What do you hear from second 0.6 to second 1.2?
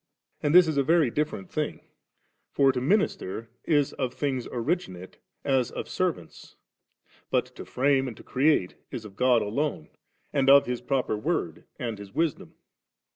is a very